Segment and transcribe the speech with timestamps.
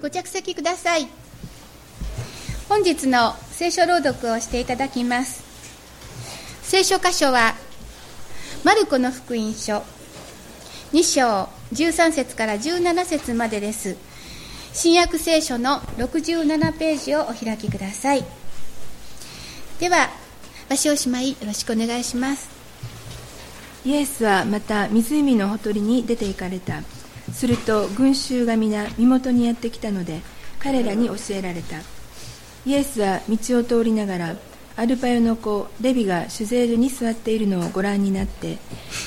[0.00, 1.08] ご着席ください。
[2.68, 5.42] 本日の聖書朗読をしていただきます。
[6.62, 7.54] 聖書箇所は
[8.62, 9.82] マルコの福音書。
[10.92, 13.96] 2章13節から17節までです。
[14.72, 18.24] 新約聖書の67ページをお開きください。
[19.80, 20.10] では
[20.68, 22.48] 場所おしまいよろしくお願いします。
[23.84, 26.82] イエスはまた湖のほとりに出て行かれた。
[27.32, 30.20] すると群衆が皆身元にやってきたので
[30.58, 31.78] 彼らに教えられた。
[32.66, 34.36] イエスは道を通りながら
[34.76, 38.58] アルパヨの子レビが酒税所に座っているのをご覧になって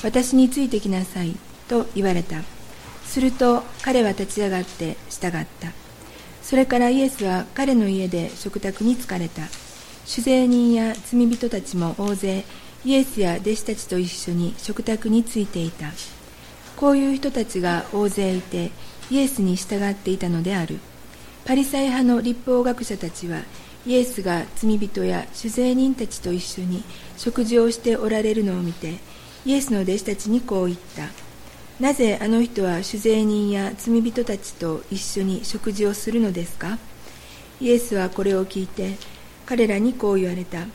[0.02, 1.36] 私についてきなさい
[1.68, 2.42] と言われた。
[3.04, 5.72] すると彼は立ち上がって従った。
[6.42, 9.42] それからイエスは彼の家で食卓に疲れた。
[10.04, 12.44] 酒税人や罪人たちも大勢
[12.84, 15.86] イエスや弟子たちと一緒に食卓についていた。
[16.82, 18.72] こういう人たちが大勢いて
[19.08, 20.80] イエスに従っていたのである。
[21.44, 23.42] パリサイ派の立法学者たちは
[23.86, 26.82] イエスが罪人や酒税人たちと一緒に
[27.16, 28.94] 食事をしておられるのを見て
[29.44, 31.04] イエスの弟子たちにこう言った。
[31.78, 36.80] なぜあの人は酒税人や罪人たちと一緒に食事をするのですか？
[37.60, 38.96] イエスはこれを聞いて
[39.46, 40.66] 彼らにこう言われた。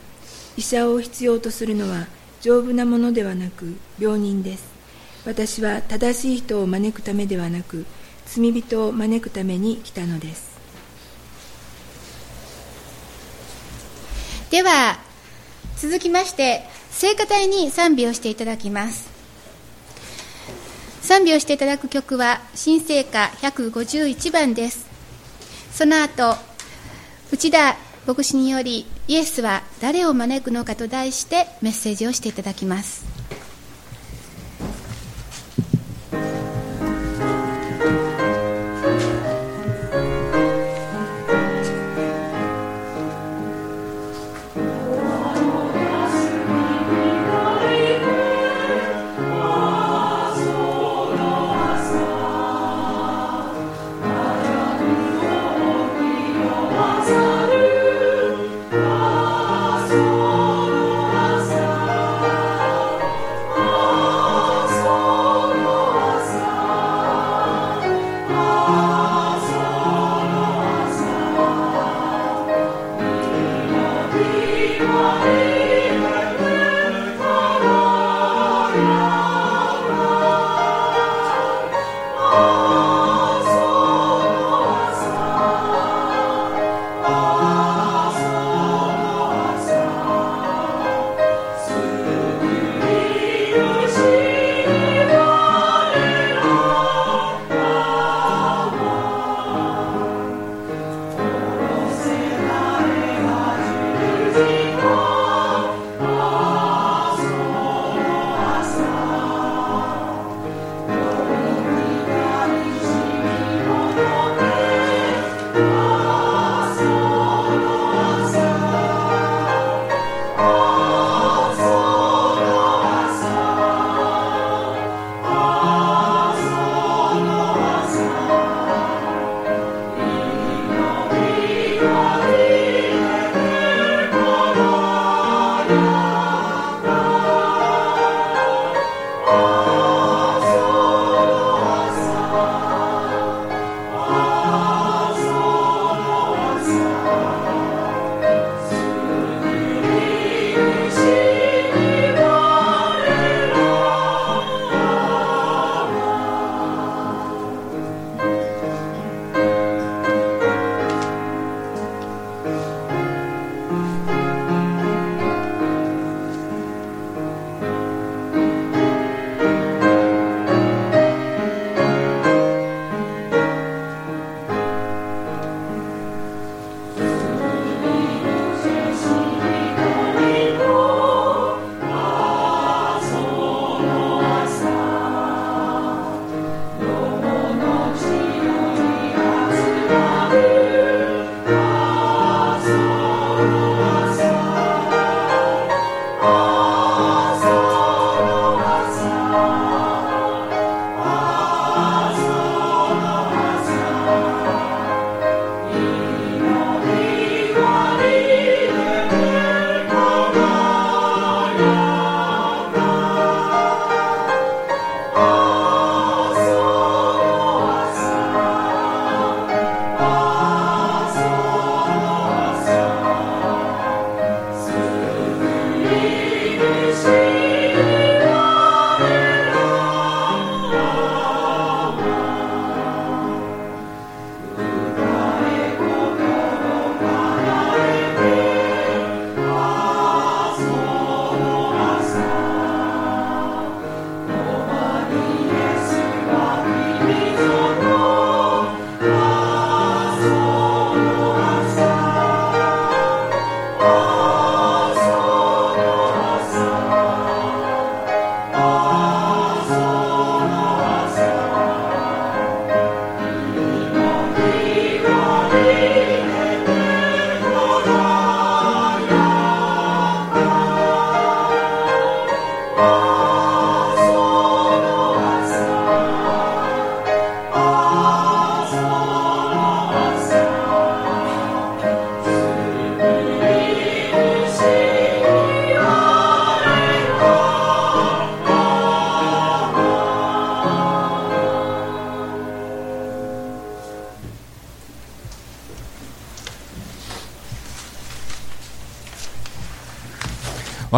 [0.56, 2.06] 医者を必要とするのは
[2.40, 4.77] 丈夫なものではなく病人です。
[5.28, 7.84] 私は正しい人を招くためではなく
[8.24, 10.58] 罪人を招くために来たのです。
[14.50, 14.98] では
[15.76, 19.10] 続きまして聖歌隊に賛美をしていただきます。
[21.02, 24.86] 賛美をしていただく曲は新聖歌151番です。
[25.72, 26.36] その後
[27.30, 33.07] 内田牧師によりイエスは誰を招くのかと題してメッセージをしていただきます。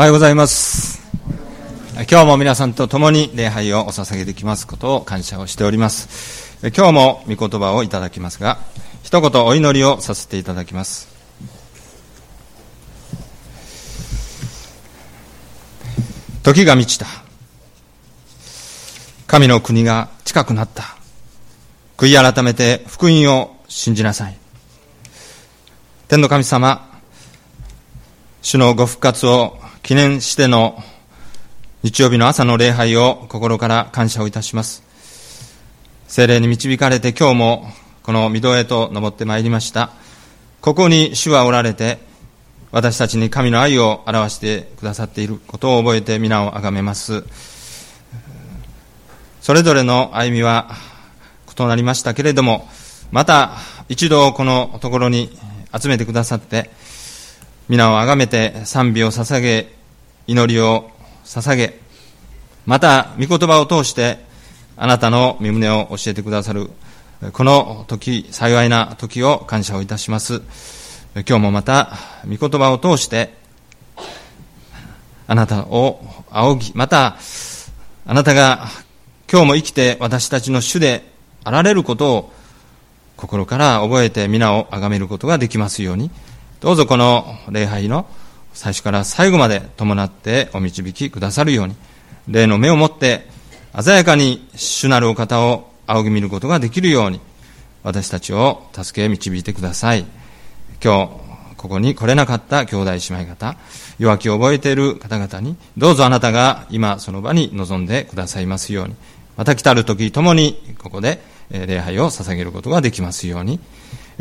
[0.01, 0.99] おはようございます。
[2.11, 6.57] 今日も皆さんと共に礼拝をお捧げできますことを感謝をしております。
[6.75, 8.57] 今日も御言葉をいただきますが、
[9.03, 11.07] 一言お祈りをさせていただきます。
[16.45, 17.05] 時が満ちた。
[19.27, 20.97] 神の国が近くなった。
[21.99, 24.39] 悔い改めて福音を信じなさい。
[26.09, 26.89] 天の神様、
[28.41, 30.83] 主のご復活を記念しての
[31.83, 34.83] 日曜日の朝の礼拝を心から感謝をいたします。
[36.07, 37.67] 精霊に導かれて今日も
[38.03, 39.91] この御堂へと登ってまいりました。
[40.61, 41.99] ここに主はおられて、
[42.71, 47.25] 私たちに神の愛を表してくださっていることを覚えて皆をあがめます。
[49.41, 50.71] それぞれの歩みは
[51.59, 52.69] 異なりましたけれども、
[53.11, 53.57] また
[53.89, 55.37] 一度このところに
[55.77, 56.71] 集めてくださって、
[57.71, 59.69] 皆をあがめて賛美を捧げ、
[60.27, 60.91] 祈りを
[61.25, 61.79] 捧げ、
[62.67, 64.19] また、御言葉を通して、
[64.77, 66.69] あなたの身胸を教えてくださる、
[67.33, 70.43] この時、幸いな時を感謝をいたします。
[71.15, 71.93] 今日もまた、
[72.29, 73.35] 御言葉を通して、
[75.29, 77.19] あなたを仰ぎ、また、
[78.05, 78.67] あなたが
[79.31, 81.05] 今日も生きて私たちの主で
[81.45, 82.33] あられることを
[83.17, 86.11] 心から覚えて皆を崇めることができますように、
[86.61, 88.07] どうぞこの礼拝の
[88.53, 91.75] 最初から最後まで伴ってお導きくださるように、
[92.29, 93.27] 霊の目を持って
[93.81, 97.19] 鮮やかに主なるお方を仰ぎ見ることができるように、
[97.83, 100.05] 私たちを助け導いてください。
[100.85, 103.57] 今日、ここに来れなかった兄弟姉妹方、
[103.99, 108.97] 弱気を覚えている方々に、どうぞあなたが今その場に臨んでくださいますように、
[109.39, 113.61] また来たる時ともにここで礼拝を捧げることができますように、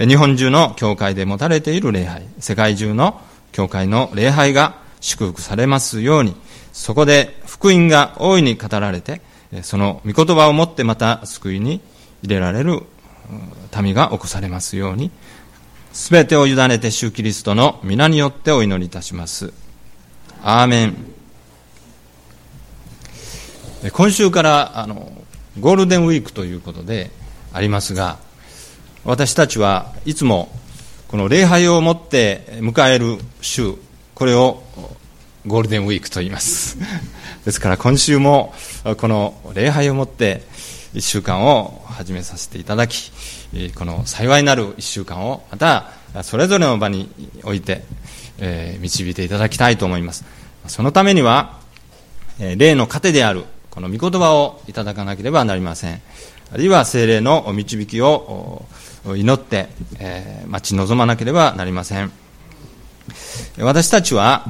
[0.07, 3.19] 日本中の教会で持たれている礼拝、世界中の
[3.51, 6.35] 教会の礼拝が祝福されますように、
[6.71, 9.21] そこで福音が大いに語られて、
[9.61, 11.81] その御言葉をもってまた救いに
[12.23, 12.83] 入れられる
[13.81, 15.11] 民が起こされますように、
[15.91, 19.51] すべてを委ねて主キリストの皆によってお祈りいたします。
[20.41, 20.95] アーメン。
[23.91, 25.11] 今週からあの
[25.59, 27.11] ゴールデンウィークということで
[27.51, 28.17] ありますが、
[29.05, 30.49] 私たちはいつも
[31.07, 33.73] この礼拝をもって迎える週、
[34.13, 34.61] これを
[35.47, 36.77] ゴールデンウィークと言います。
[37.45, 38.53] ですから今週も
[38.97, 40.43] この礼拝をもって
[40.93, 43.11] 1週間を始めさせていただき、
[43.75, 45.91] この幸いなる1週間をまた
[46.23, 47.09] それぞれの場に
[47.43, 47.83] おいて、
[48.79, 50.25] 導いていただきたいと思います。
[50.67, 51.57] そのためには、
[52.37, 56.01] 例の糧であるこの御言葉をいただかなければなりません。
[56.51, 58.65] あるいは精霊の導きを
[59.05, 62.11] 祈って、え、待ち望まなければなりません。
[63.59, 64.45] 私たちは、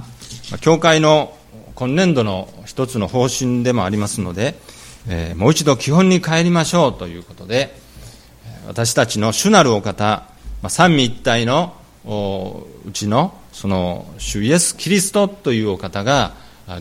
[0.61, 1.33] 教会の
[1.75, 4.55] 今年度の一つの方針でもありますので、
[5.09, 7.75] え、もう一度基本に帰りましょうということで、
[8.65, 10.23] 私たちの主なるお方、
[10.69, 11.73] 三位一体の
[12.05, 16.31] うちのその主イエス・キリストというお方が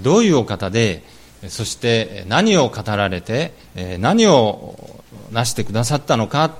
[0.00, 1.02] どういうお方で、
[1.48, 3.52] そして何を語られて、
[3.98, 4.97] 何を
[5.32, 6.56] なしてくださったのか、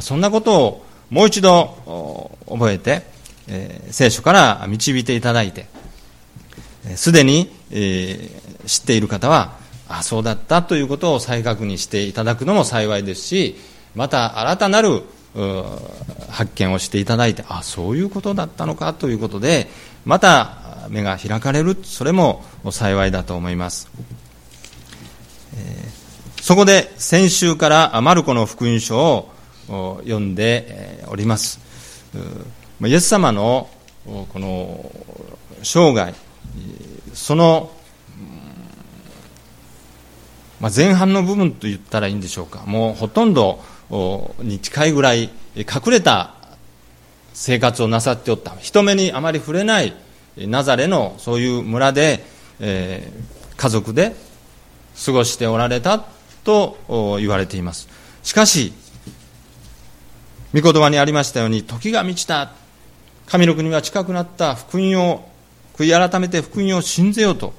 [0.00, 3.02] そんなことをもう一度覚えて、
[3.48, 5.66] え、聖書から導いていただいて、
[6.96, 8.30] すでに、え、
[8.66, 13.56] 知っている方は、あ、そうだったということを再確認していただくのも幸いですし、
[13.94, 15.02] また新たなる
[16.30, 19.68] 発見をしていただいて、あ、そういうことだったのかということで、
[20.04, 23.88] また目が開かれる、それも幸いだと思います。
[25.56, 25.99] えー
[26.40, 31.60] そこで先週からマルコの福音書を読んでおります。
[32.82, 33.68] イエス様の
[34.04, 34.90] この
[35.62, 36.14] 生涯、
[37.12, 37.70] その
[40.74, 43.62] 前半の部分と言ったらいいんでしょうか、もうほとんど
[44.40, 46.34] に近いぐらい隠れた
[47.34, 49.94] 生活をなさっておった、人目にあまり触れない
[50.38, 52.24] ナザレのそういう村で、
[52.58, 54.16] 家族で
[55.04, 56.06] 過ごしておられた。
[56.50, 57.88] と言われています。
[58.24, 58.72] しかし、
[60.52, 62.50] 御言葉にありましたように、時が満ちた、
[63.26, 65.30] 神の国は近くなった、福音を、
[65.76, 67.54] 悔い改めて福音を信ぜようと、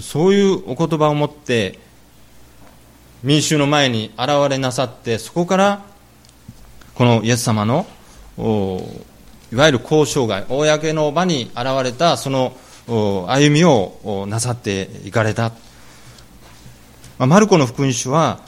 [0.00, 1.80] そういうお言葉を持って、
[3.24, 5.82] 民衆の前に現れなさって、そこから、
[6.94, 7.86] このイエス様の、
[8.38, 12.56] いわゆる交渉外、公の場に現れた、その
[12.86, 15.50] 歩みをなさっていかれた。
[17.26, 18.40] マルコの福音書は、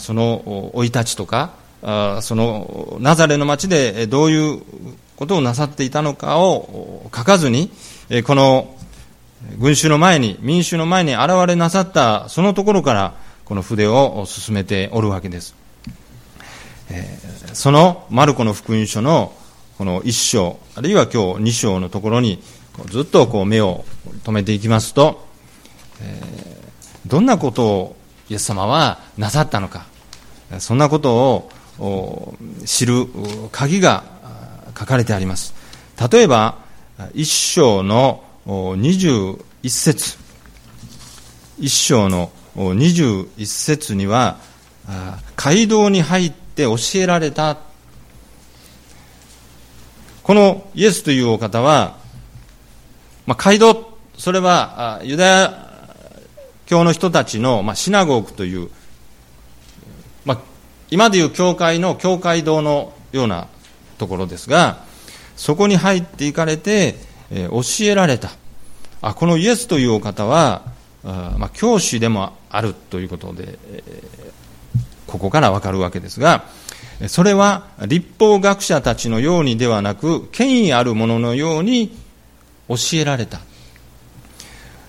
[0.00, 1.52] その生い立ちとか、
[2.22, 4.62] そのナザレの町でどういう
[5.16, 7.70] ことをなさっていたのかを書かずに、
[8.26, 8.74] この
[9.58, 13.14] 群衆の前に、民衆の前に現れなさったそのところから、
[13.44, 15.54] この筆を進めておるわけです。
[17.52, 19.34] そのマルコの福音書の
[19.76, 22.42] この一章、あるいは今日二章のところに、
[22.86, 23.84] ずっとこう目を
[24.24, 25.26] 止めていきますと、
[27.06, 27.96] どんなことを
[28.34, 29.86] イエス様はなさったのか、
[30.58, 31.48] そんなこと
[31.78, 33.06] を知る
[33.52, 34.02] 鍵が
[34.76, 35.54] 書かれてあります。
[36.10, 36.56] 例えば、
[37.14, 39.38] 一章の21
[39.68, 40.18] 節
[41.60, 44.38] 一章の21節には、
[45.36, 47.58] 街道に入って教えられた。
[50.24, 51.98] このイエスというお方は、
[53.26, 55.63] ま、街道、それはユダヤ
[56.66, 58.70] 教の人たちの、まあ、シナゴークという、
[60.24, 60.38] まあ、
[60.90, 63.48] 今でいう教会の教会堂のような
[63.98, 64.84] ところですが、
[65.36, 66.96] そこに入っていかれて、
[67.30, 68.30] えー、教えられた。
[69.02, 70.62] あ、このイエスというお方は、
[71.04, 76.44] あまあ、教師でもあるということで、えー、ここからわかるわけですが、
[77.08, 81.94] それは立法学者たちのようにではなく、権威あるもののように
[82.68, 83.40] 教えられた。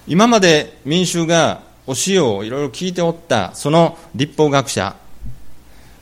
[0.07, 4.95] 今まで民衆が教えをいろいろ聞いておった、その立法学者、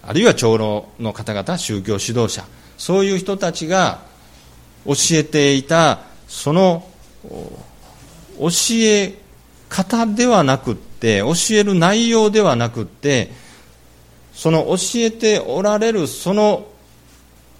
[0.05, 2.45] あるいは長老の方々、宗教指導者、
[2.77, 4.01] そういう人たちが
[4.85, 6.85] 教えていた、その
[8.37, 9.13] 教え
[9.69, 13.31] 方ではなくって、教える内容ではなくって、
[14.33, 16.67] その教えておられるその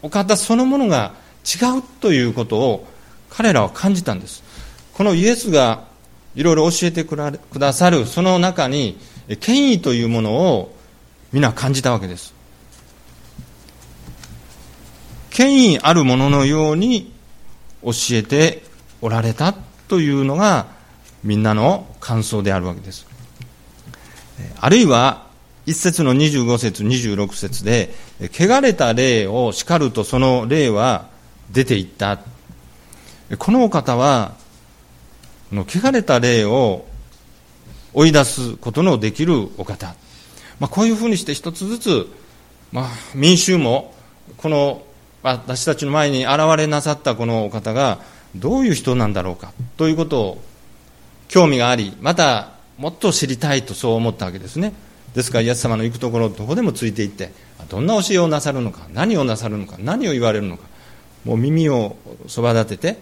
[0.02, 1.14] お方そのものが
[1.46, 2.88] 違うということを
[3.30, 4.44] 彼らは感じたんです。
[4.94, 5.93] このイエスが
[6.36, 7.16] いろいろ教えてく
[7.60, 8.98] ださるその中に
[9.40, 10.76] 権威というものを
[11.32, 12.34] 皆感じたわけです。
[15.30, 17.12] 権威あるもののように
[17.84, 18.64] 教えて
[19.02, 19.54] おられた
[19.88, 20.68] というのが
[21.24, 23.08] みんなの感想であるわけです。
[24.60, 25.28] あるいは
[25.66, 31.08] 一節の25節26節で汚れた霊を叱るとその霊は
[31.52, 32.20] 出ていった。
[33.40, 34.36] このお方は
[35.54, 36.86] の汚れた霊を
[37.94, 39.96] 追い出すことのできるお方、
[40.60, 42.08] まあ、こういうふうにして一つずつ、
[42.72, 43.94] まあ、民衆も
[44.38, 44.84] この
[45.22, 48.00] 私たちの前に現れなさったこのお方が
[48.36, 50.42] どういう人なんだろうかということを
[51.28, 54.74] 興味がありまたもっと知りたいとそう思ったわけですね。
[55.14, 57.32] ですからイエス様の行くところどこでもついていって
[57.70, 60.64] どんな教えをなさるのか何をなさるのか何を言われるのか
[61.24, 61.96] もう耳を
[62.28, 63.00] そば立てて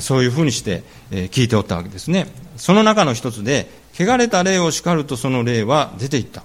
[0.00, 2.26] そういうふうにして、聞いておったわけですね。
[2.56, 6.42] その中の一つで、汚れた霊を叱るとその霊は出ていった。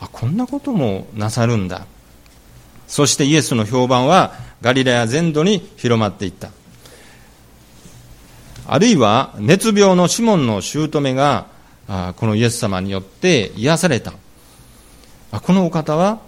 [0.00, 1.86] あ、こんなこともなさるんだ。
[2.86, 6.50] そしてイエスの評判はガリラヤ全土に広まっていった。
[8.66, 11.46] あるいは熱病のシモンの姑が
[12.16, 14.12] このイエス様によって癒された。
[15.30, 16.20] このお方は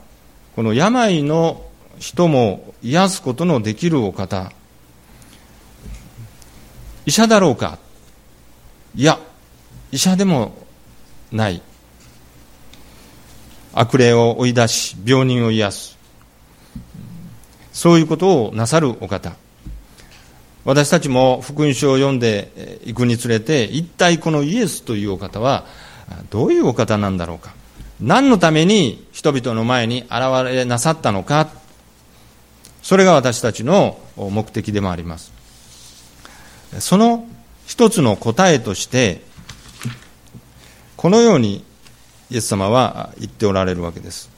[0.54, 1.64] この病の
[1.98, 4.52] 人も癒すことのできるお方
[7.10, 7.80] 医者だろうか？
[8.94, 9.18] いや、
[9.90, 10.52] 医者でも
[11.32, 11.60] ない。
[13.72, 15.98] 悪霊を追い出し、病人を癒す。
[17.72, 19.32] そういうことをなさるお方。
[20.64, 25.66] 私たちも福音書を読んでいくにつれて、一体このイエスというお方は、
[26.30, 27.52] どういうお方なんだろうか？
[28.00, 31.48] 何のために人々の前に現れなさったのか？
[32.84, 35.39] それが私たちの目的でもあります。
[36.78, 37.26] その
[37.66, 39.22] 一つの答えとして、
[40.96, 41.64] このように
[42.30, 44.30] イエス様は言っておられるわけです。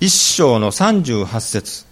[0.00, 1.86] 一章の38節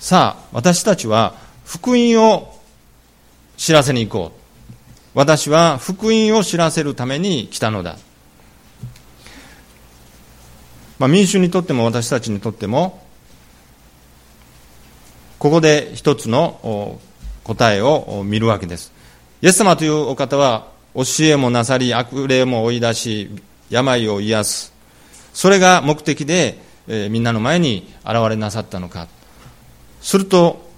[0.00, 1.34] さあ、私たちは
[1.64, 2.58] 福音を
[3.56, 4.38] 知らせに行こう。
[5.14, 7.98] 私は福音を知らせるために来たのだ。
[10.98, 13.04] まあ、民衆にとっても私たちにとっても、
[15.38, 16.98] ここで一つの
[17.44, 18.92] 答えを見るわけです。
[19.40, 23.30] イエス様というお方は教えもなさり悪霊も追い出し
[23.70, 24.72] 病を癒す。
[25.32, 29.08] それが目的で、えー、みんなの前に現れなさったのか。
[30.00, 30.70] すると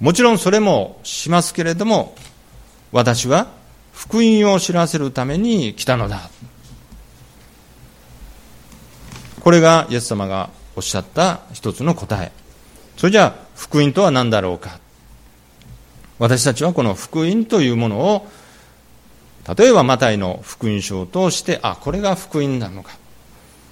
[0.00, 2.14] もちろんそれもしますけれども
[2.92, 3.48] 私は
[3.92, 6.30] 福音を知らせるために来たのだ。
[9.40, 12.30] これがイエス様がおっしゃった一つの答え。
[12.96, 14.78] それじゃあ福音とは何だろうか。
[16.18, 18.26] 私たちはこの福音というものを
[19.56, 22.96] 例えばマタイの福音書を通してあこれが福音なのか。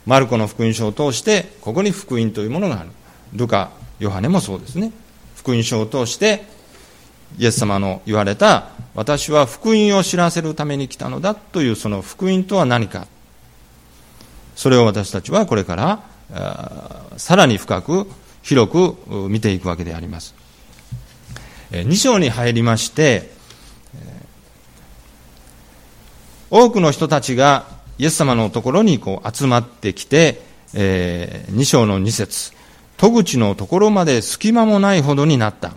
[0.06, 2.90] マルコの福音書を通してここに福音というものがある。
[3.34, 4.92] ルカヨハネもそうですね。
[5.34, 6.44] 福音書を通して
[7.38, 13.06] イエス様の言われた私は福音を知らせるために来たのだというその福音とは何か。
[14.54, 16.02] それを私たちはこれから
[17.18, 18.08] さらに深く
[18.42, 20.34] 広く見ていくわけであります。
[21.70, 23.30] 2章に入りまして
[26.50, 27.66] 多くの人たちが
[27.98, 30.42] イエス様のところにこう集まってきて、
[30.74, 32.52] え、2章の2節
[32.96, 35.72] 戸口のところまで隙間もないほどになった。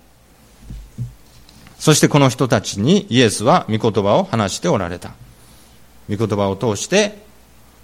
[1.77, 5.11] そしてこの人たちにイエスは御言葉を話しておられた。
[6.09, 7.17] 御言葉を通して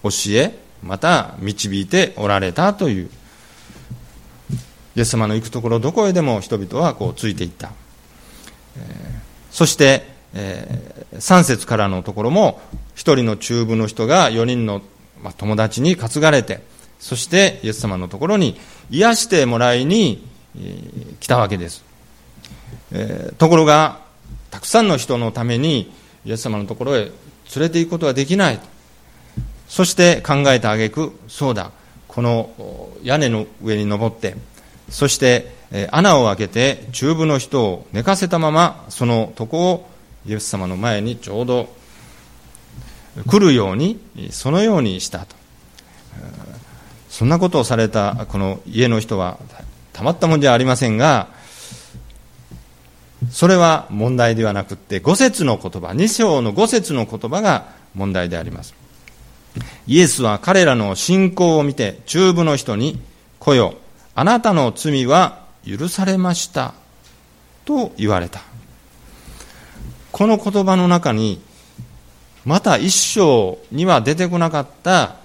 [0.03, 3.09] 教えまた導いておられたという。
[4.95, 7.71] イエス様の行くところどこへでも人々はこうついていった、
[9.51, 12.61] そして、えー、3節からのところも
[12.96, 14.81] 1人の中部の人が4人の、
[15.22, 16.61] まあ、友達に担がれて
[17.00, 18.57] そしてイエス様のところに
[18.90, 21.83] 癒してもらいに、えー、来たわけです、
[22.92, 24.00] えー、ところが
[24.51, 25.92] たくさんの人のために
[26.25, 27.14] イエス様のところへ連
[27.57, 28.59] れて行くことはできない。
[29.68, 31.72] そして考えた挙句そうだ
[32.07, 32.50] この
[33.03, 34.35] 屋根の上に登って
[34.90, 35.54] そして
[35.92, 39.88] 穴を開けて中部の人を寝かせたままその床を
[40.28, 41.70] イエス様の前にちょうど
[43.28, 44.00] 来るように
[44.32, 45.36] そのようにしたと。
[47.10, 49.38] そんなことをされたこの家の人は
[49.94, 51.30] たまったもんじゃありませんが
[53.32, 58.75] それは問題ではなくて五節の言葉2章の五節の言葉が問題であります。
[59.88, 63.00] イエスは彼らの信仰を見て中部の人に
[63.40, 63.75] 来よ。
[64.14, 66.74] あなたの罪は許されました。
[67.66, 68.42] と言われた。
[70.12, 71.42] この言葉の中に
[72.46, 75.18] また一章には出てこなかった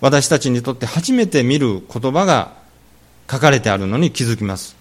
[0.00, 2.52] 私たちにとって初めて見る言葉が
[3.30, 4.76] 書かれてあるのに気づきます。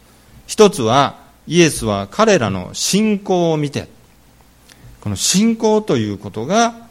[0.48, 3.88] 一つはイエスは彼らの信仰を見て
[5.02, 6.88] この信仰ということが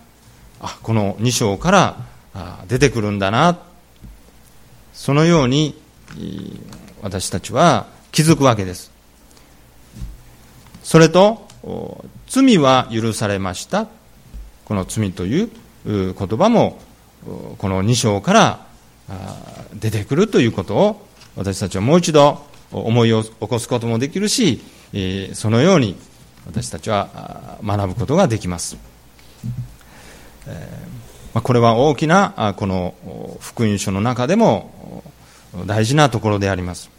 [0.60, 1.96] あこの2章から
[2.68, 3.58] 出てくるんだな。
[4.92, 5.80] そのように
[7.02, 8.90] 私たちは気づくわけです
[10.82, 11.46] それと
[12.26, 13.88] 罪は許されました
[14.64, 15.50] この罪という
[15.86, 16.78] 言葉も
[17.58, 18.66] この2章から
[19.74, 24.60] 出てくるということを私たちはもう一度思いを起こすこともできるし
[25.34, 25.96] そのように
[26.46, 28.76] 私たちは学ぶことができます。
[31.34, 32.94] これは大きなこの
[33.40, 34.72] 福音書の中でも
[35.66, 36.90] 大事なところであります。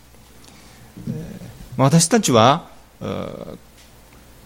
[1.77, 2.67] 私たちは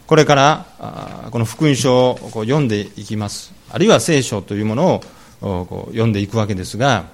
[0.05, 3.53] これからこの福音書を読んでいきます。
[3.71, 5.01] あるいは聖書というもの
[5.41, 7.05] を読んでいくわけですが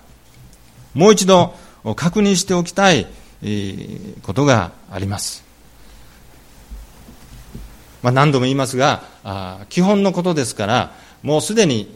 [0.93, 1.53] もう一度
[1.95, 3.07] 確認しておきたい
[4.23, 5.43] ことがあります。
[8.01, 9.03] まあ、何度も言いますが
[9.69, 10.93] 基本のことですから
[11.23, 11.87] もうすでに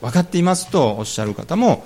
[0.00, 1.84] 分かっていますとおっしゃる方も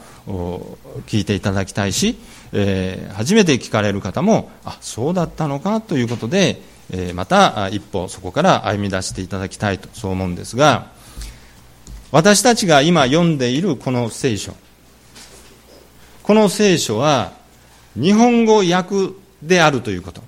[1.07, 2.19] 聞いていただきたいし、
[2.53, 6.61] えー、初めて聞かれる方もあそうだったのかということで、
[6.91, 10.91] えー、また一歩そこから歩み出していただきたいとそう思うんですが
[12.11, 14.55] 私たちが今読んでいるこの聖書
[16.23, 17.33] この聖書は
[17.95, 20.23] 日本語訳であるということ。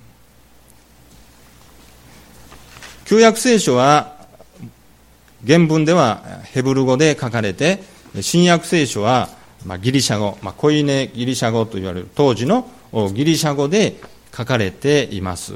[3.11, 4.20] 旧約聖書は
[5.45, 7.83] 原文ではヘブル語で書かれて、
[8.21, 9.29] 新約聖書は、
[9.81, 12.69] ギリシャ語、まあ、コイネギリシャ語と言われる当時の
[13.13, 13.99] ギリシャ語で
[14.35, 15.53] 書かれています。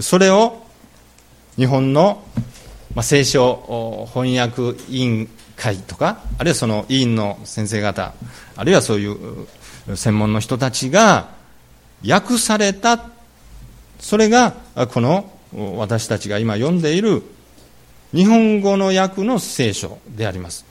[0.00, 0.64] それを
[1.56, 2.22] 日本の、
[3.02, 8.14] 聖書翻訳委員会とか、あるいはその委員の先生方、
[8.56, 11.28] あるいはそういう専門の人たちが
[12.06, 13.06] 訳された、
[13.98, 14.52] それが
[14.92, 15.30] この
[15.76, 17.22] 私たちが今読んでいる
[18.14, 20.64] 日本語の訳の聖書であります。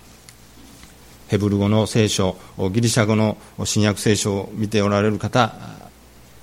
[1.27, 2.37] ヘブル語の聖書
[2.71, 5.53] ギリシャ語の新約聖書を見ておられる方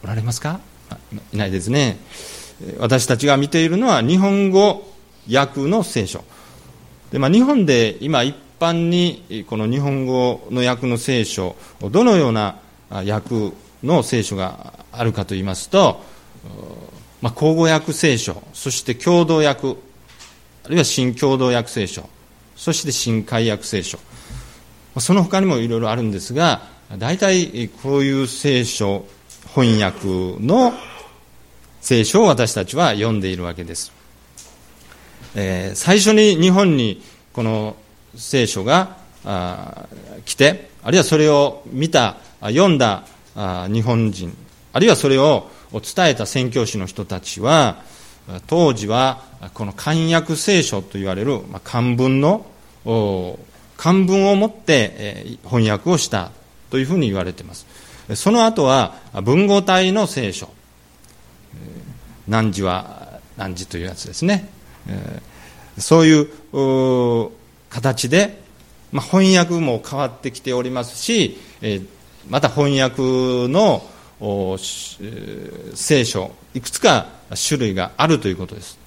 [0.04, 0.60] おられますか？
[1.32, 1.96] いないですね。
[2.78, 4.86] 私たちが見ているのは日本語
[5.32, 6.22] 訳の聖書。
[7.10, 12.60] で、まあ、日本で今一般にこの日本語の訳の聖書どのような
[12.90, 16.02] 訳の聖書があるかといいますと、
[17.22, 19.76] まあ、口語訳聖書そして共同訳
[20.70, 22.08] るいは新共同訳聖書
[22.56, 23.98] そして新海訳聖書。
[24.98, 26.62] その他にもいろいろあるんですが
[26.98, 29.04] 大体こういう聖書
[29.54, 30.06] 翻訳
[30.44, 30.72] の
[31.80, 33.92] 聖書を私たちは読んでいるわけです、
[35.36, 37.02] えー、最初に日本に
[37.32, 37.76] この
[38.16, 38.96] 聖書が
[40.24, 43.04] 来てあるいはそれを見た読んだ
[43.68, 44.36] 日本人
[44.72, 47.82] あるいはそれを伝えた宣教師の人たちは
[48.46, 49.22] 当時は
[49.54, 52.46] この漢訳聖書と言われる漢文の
[53.76, 56.30] 漢文をもって翻訳をした
[56.70, 57.66] というふうに言われています。
[58.14, 60.48] その後は文語体の聖書。
[62.28, 64.48] 汝は汝というやつですね。
[65.78, 67.30] そういう
[67.70, 68.42] 形で、
[68.92, 71.38] 翻訳も変わってきておりますし
[72.28, 73.82] また翻訳の
[75.74, 78.78] 聖書いくつか種類があるということです。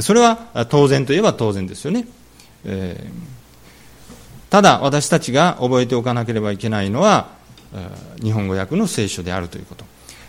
[0.00, 2.06] それは当然といえば当然ですよね、
[2.64, 7.28] えー、ただ私たちが覚えておかなければいけないのは
[8.22, 9.84] 日本語訳の聖書であるということ。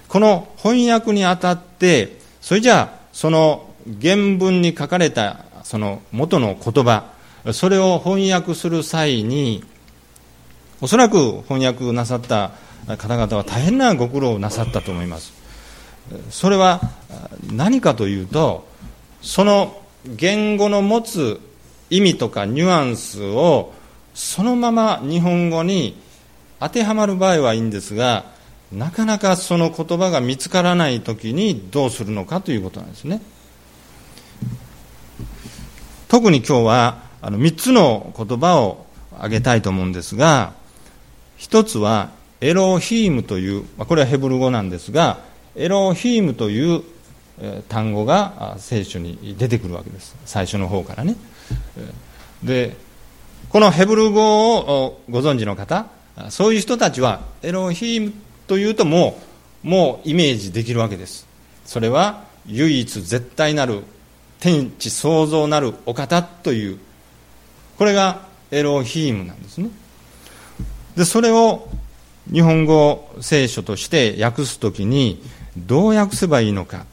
[0.10, 3.70] この翻訳にあたってそれじゃあその
[4.02, 7.14] 原文に書かれたその元の言葉
[7.52, 9.64] それを翻訳する際に
[10.82, 12.52] おそらく翻訳なさった
[12.98, 15.34] 方々は大変なご苦労をなさったと思います。
[16.30, 16.82] それは
[17.52, 18.68] 何かというと
[19.22, 21.40] その言語の持つ
[21.90, 23.74] 意味とかニュアンスを
[24.14, 26.02] そのまま日本語に
[26.60, 28.26] 当てはまる場合はいいんですが
[28.72, 33.22] なかなかその言葉が見つからない時にどうするのかということなんですね。
[36.08, 40.54] 特に今日はあの3つの言葉を挙げたいと思うんですが
[41.38, 45.20] 一つはエロヒームというまあこれはヘブル語なんですが
[45.56, 46.84] エロヒームという
[47.70, 50.16] 単語が聖書に出てくるわけです。
[50.26, 51.16] 最初の方からね。
[52.44, 52.76] で
[53.50, 55.88] このヘブル語をご存知の方
[56.30, 58.14] そういう人たちはエロヒーム
[58.48, 59.20] というとも
[59.64, 61.28] うもうイメージできるわけです。
[61.66, 63.84] それは唯一絶対なる
[64.40, 66.80] 天地創造なるお方という
[67.78, 69.70] これがエロヒームなんですね。
[70.98, 71.70] でそれを
[72.32, 75.22] 日本語聖書として訳すときに
[75.58, 76.86] どう訳せばいいのか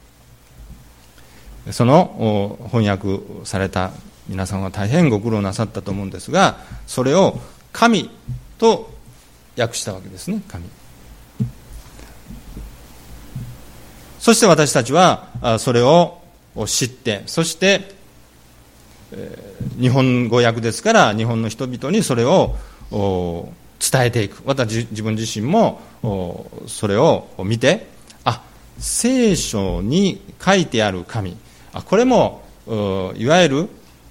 [1.73, 3.93] その翻訳された
[4.29, 7.39] 皆さんは大変ご苦労なさったと思うんですがそれを
[7.73, 8.11] 神
[8.59, 8.91] と
[9.59, 10.65] 訳したわけですね神。
[14.19, 16.21] そして私たちはそれを
[16.67, 17.95] 知ってそして
[19.81, 22.57] 日本語訳ですから日本の人々にそれを
[22.91, 24.43] 伝えていく。
[24.45, 25.81] 私自分自身も
[26.67, 27.87] それを見て
[28.25, 28.43] あ
[28.79, 31.37] 聖書に書いてある神。
[31.73, 32.43] あこれも
[33.17, 33.69] いわゆる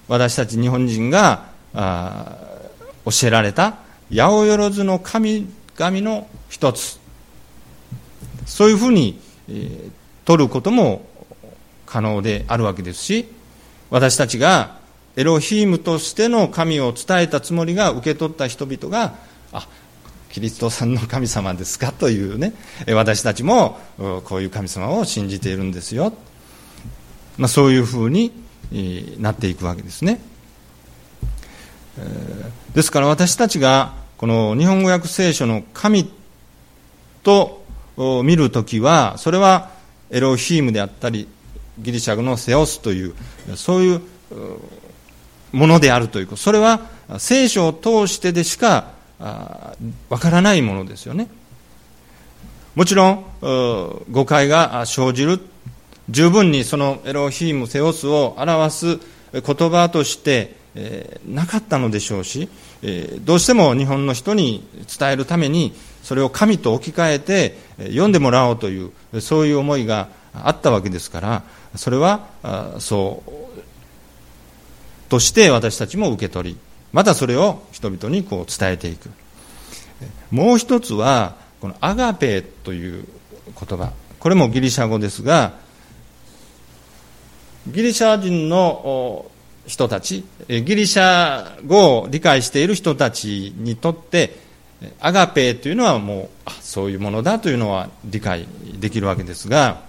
[0.08, 3.78] 私たち日本人が教えられた
[4.12, 7.00] 八百万の神々の一つ。
[8.46, 9.90] そういうふうに、え、
[10.26, 11.06] 取ることも
[11.86, 13.28] 可能であるわけですし
[13.90, 14.78] 私たちが
[15.16, 19.16] エロヒームとしての神を伝えたつもりが受け取った人々が
[19.52, 19.68] あ
[20.32, 22.54] キリストさんの神様ですかというね
[22.94, 26.14] 私たちもこういう神様を信じているんですよ。
[27.40, 28.32] まあ、そういうふうに
[29.18, 30.20] なっていくわけですね。
[32.76, 36.12] ですから私たちがこの日本語訳聖書の神
[37.24, 37.64] と
[38.24, 39.72] 見るときはそれは
[40.10, 41.28] エロヒームであったり
[41.80, 43.16] ギリシャ語のセオスという
[43.56, 44.02] そういう
[45.52, 46.82] ものであるということそれは
[47.18, 51.30] 聖書を通してでしかわからないものですよね
[52.76, 53.26] もちろん
[54.12, 55.40] 誤解が生じる
[56.10, 59.00] 十分にそのエロヒーム、セオスを表す
[59.32, 62.50] 言葉として、えー、なかったのでしょうし、
[62.82, 64.68] えー、どうしても日本の人に
[65.00, 71.44] 伝えるためにそれを神と置き換えて読んでもらおうというそういう思いがあったわけですから
[71.76, 72.28] それは
[72.80, 73.32] そう
[75.10, 76.58] として私たちも受け取り
[76.92, 79.10] またそれを人々にこう伝えていく。
[80.32, 83.06] もう一つはこのアガペという
[83.46, 83.92] 言葉。
[84.20, 85.54] これもギリシャ語ですが
[87.68, 89.30] ギリシャ人の
[89.66, 94.40] 人たち、ギリシャ語を理解している人たちにとって、
[95.00, 98.48] アガペというのはもう、そういうものだというのは理解
[98.80, 99.82] できるわけですが、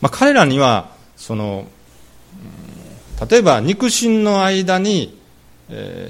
[0.00, 1.66] まあ、彼らには、その、
[3.30, 5.16] 例えば肉親の間に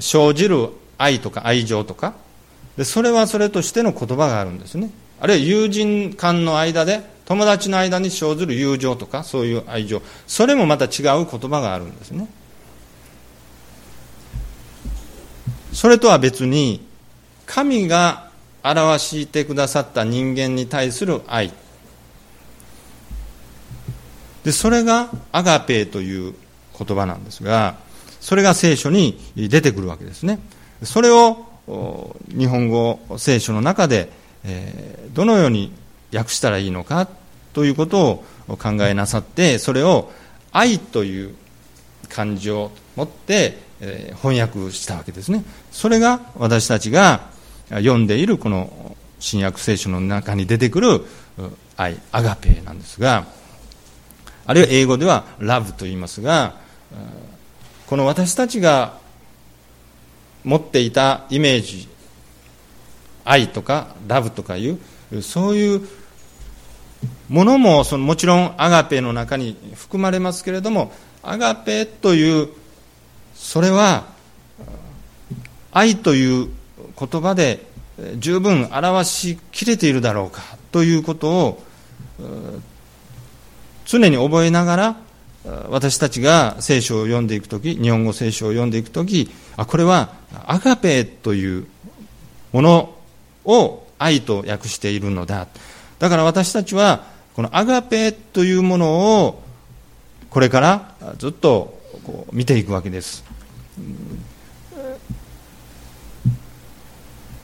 [0.00, 2.14] 生じる愛とか愛情とか、
[2.76, 4.90] でそれはそれとしての言葉があるんですね。
[5.20, 7.00] あるいは友人間の間で
[7.32, 10.02] 友達の間に生ずる友情とかそういう愛情。
[10.26, 12.28] それもまた違う言葉があるんですね。
[15.72, 16.86] それとは別に
[17.46, 18.28] 神が
[18.62, 21.54] 表してくださった人間に対する愛。
[24.44, 26.34] でそれがアガペーという
[26.78, 27.76] 言葉なんですが
[28.20, 30.38] それが聖書に出てくるわけですね。
[30.82, 31.46] それを
[32.28, 34.12] 日本語聖書の中で、
[35.14, 35.72] どのように
[36.12, 37.08] 訳したらいいのか
[37.52, 40.10] ということを考えなさってそれを
[40.52, 41.34] 愛という
[42.08, 43.56] 漢字を持って、
[44.22, 45.42] 翻訳したわけですね。
[45.72, 47.32] それが私たちが
[47.68, 51.04] 読んでいるこの新約聖書の中に出てくる
[51.76, 53.26] 愛アガペなんですが
[54.46, 56.56] あるいは英語ではラブと言いますが
[57.86, 58.98] この私たちが
[60.44, 61.88] 持っていたイメージ
[63.24, 65.88] 愛とかラブとかいうそういう
[67.28, 72.48] ものもそのもちろんアガペの中に含まれますけれどもアガペという
[73.34, 74.04] それは
[75.72, 76.48] 愛という
[76.98, 77.66] 言葉で
[78.18, 81.62] 十分表しきれているだろうかということを
[83.86, 84.96] 常に覚えながら
[85.70, 90.14] 私たちが聖書を読んでいくとき日本語聖書を読んでいくときあこれは
[90.46, 91.66] アガペという
[92.52, 92.94] もの
[93.44, 95.46] を愛と訳しているのだ。
[96.02, 99.40] だから私たちはこのアガペというものを
[100.30, 103.22] これからずっとこう見ていくわけです。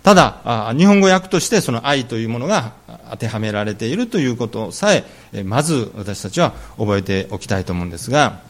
[0.03, 2.73] ただ日本語訳としてその愛というものが
[3.13, 5.05] 当てはめられているということさえ
[5.45, 8.41] まず私たちは覚えておきたいと思うんですが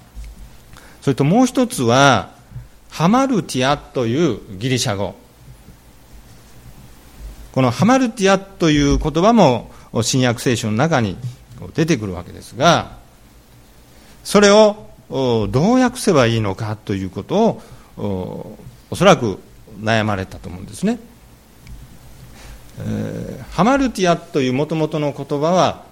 [1.02, 2.30] それともう一つは
[2.88, 5.16] ハマルティアというギリシャ語。
[7.52, 9.70] このハマルティアという言葉も
[10.02, 11.16] 新約聖書の中に
[11.74, 12.98] 出てくるわけですが
[14.24, 17.60] それをどう訳せばいいのかということ
[17.96, 18.58] を
[18.90, 19.38] おそらく
[19.80, 20.98] 悩まれたと思うんですね。
[22.80, 25.84] えー、ハマルティアというもともとの言葉は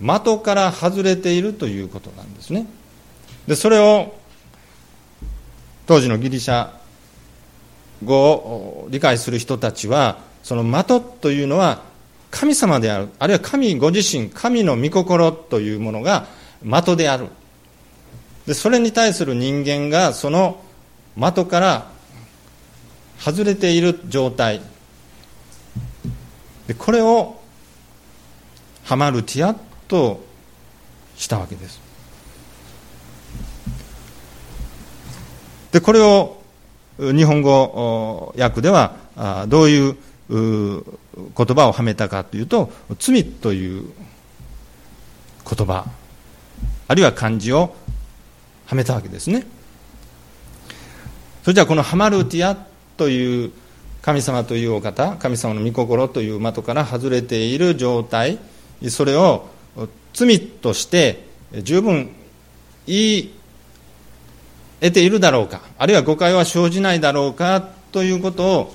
[0.00, 2.66] 的から外れているということなんですね。
[3.46, 4.14] でそれを
[5.86, 6.70] 当時のギリシャ
[8.04, 11.82] 語を理解する人たちはその的というのは
[12.30, 13.08] 神様である。
[13.18, 16.26] あるいは神ご自身神の御心というものが
[16.62, 17.28] 的である。
[18.46, 20.62] でそれに対する人間がその
[21.16, 21.90] 的から
[23.18, 24.60] 外れている状態。
[26.66, 27.40] でこれを
[28.84, 29.54] ハマルティア
[29.86, 30.24] と
[31.16, 31.80] したわけです。
[35.72, 36.42] でこれを
[36.98, 38.96] 日本語訳では
[39.48, 39.96] どういう
[40.28, 40.82] 言
[41.32, 43.84] 葉をはめたかというと罪という
[45.44, 45.86] 言葉
[46.86, 47.74] あるいは漢字を
[48.66, 49.46] はめたわけですね。
[51.42, 52.56] それじゃあこのハマルティア
[52.98, 53.52] という
[54.02, 58.38] 神様というお方神様の御心という的から外れている状態
[58.90, 59.48] それを
[60.12, 61.24] 罪として
[61.62, 62.10] 十分
[62.86, 63.34] 言い
[64.80, 68.74] 得ているだろうかあるいは誤解は生じないだろうかということを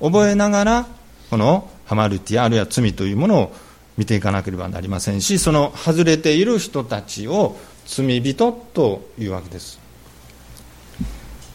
[0.00, 0.86] 覚えながら
[1.30, 3.52] このハマルティアあるいは罪というものを
[3.96, 9.80] 見ていかなければなりませんしその外れている人たちを罪人というわけです。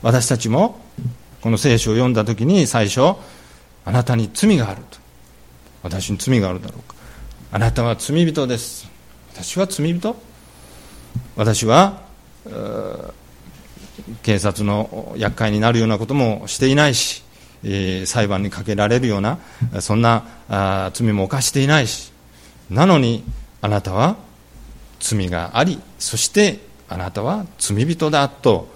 [0.02, 0.80] 私たちも
[1.42, 3.02] この聖書を読んだ時に最初
[3.86, 5.00] あなたに罪があると。
[5.82, 6.96] 私に罪があるだろうか。
[7.52, 8.90] あなたは罪人です。
[9.34, 10.16] 私は罪人。
[11.36, 12.02] 私は
[14.24, 17.24] 警察の厄介になるようなこともしていないし
[17.68, 19.40] えー、裁判にかけられるような
[19.82, 22.14] そんなあ罪も犯していないし
[22.70, 23.24] なのに
[23.62, 24.18] あなたは
[25.00, 28.68] 罪がありそしてあなたは罪人だと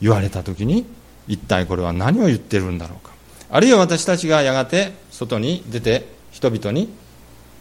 [0.00, 0.86] 言われた時に
[1.26, 3.12] 一体これは何を言ってるんだろうか。
[3.50, 6.88] あるいは私たちがやがて外に出て人々に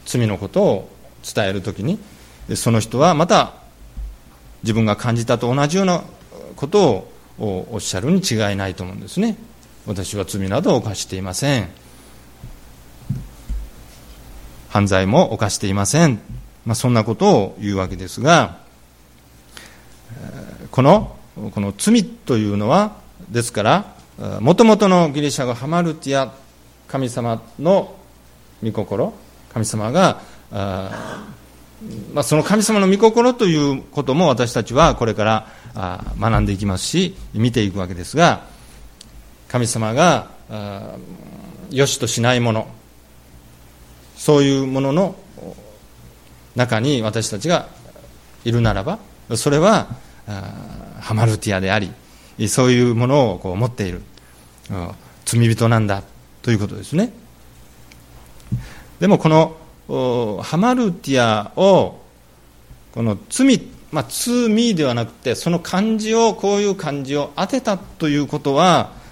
[0.05, 0.89] 罪のことを
[1.23, 1.99] 伝える時に
[2.55, 3.53] その人はまた
[4.63, 6.03] 自分が感じたと同じような
[6.55, 7.07] こと
[7.39, 9.37] をおっしゃるに違いないと思うんですね。
[9.85, 11.85] 私は罪などを犯していません。
[14.75, 16.19] 犯罪も犯していません、
[16.65, 18.57] まあ、そんなことを言うわけですが
[20.69, 21.15] この
[21.53, 22.97] この罪というのは
[23.29, 23.95] ですから
[24.41, 26.33] もともとのギリシャ語ハマルティア
[26.89, 27.95] 神様の
[28.61, 29.13] 御心
[29.53, 30.19] 神様が、
[30.51, 30.91] ま
[32.17, 35.47] あ、その神様の御心ということも私たちはこれから
[36.19, 38.53] 学んでいきますし見ていくわけですが
[39.55, 40.27] 神様が
[41.69, 42.67] 良しとしないもの。
[44.17, 45.15] そういうものの
[46.57, 47.69] 中に私たちが
[48.43, 48.99] いるならば
[49.35, 49.87] それは
[50.99, 51.93] ハマルティアであり
[52.49, 54.01] そういうものをこう持っている。
[55.23, 56.03] 罪人なんだ。
[56.41, 57.13] ということですね。
[58.99, 62.01] でもこのハマルティアを
[62.93, 63.61] この罪
[63.93, 69.04] まあ罪ではなくてその漢字をこういう漢字を当てたということは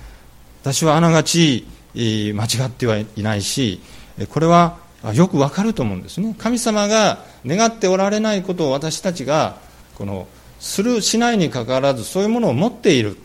[0.63, 3.81] 私はあながち間違ってはいないし
[4.29, 4.77] これは
[5.13, 6.33] よくわかると思うんですね。
[6.37, 9.57] 神様が願っておられないことを私たちが
[9.95, 10.25] この
[10.61, 13.17] するしないにかかわらずそういうものを持っている。